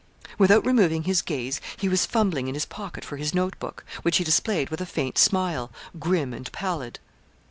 Without 0.39 0.65
removing 0.65 1.03
his 1.03 1.21
gaze 1.21 1.61
he 1.77 1.87
was 1.87 2.07
fumbling 2.07 2.47
in 2.47 2.55
his 2.55 2.65
pocket 2.65 3.05
for 3.05 3.17
his 3.17 3.35
note 3.35 3.59
book, 3.59 3.85
which 4.01 4.17
he 4.17 4.23
displayed 4.23 4.71
with 4.71 4.81
a 4.81 4.85
faint 4.87 5.15
smile, 5.19 5.69
grim 5.99 6.33
and 6.33 6.51
pallid. 6.51 6.97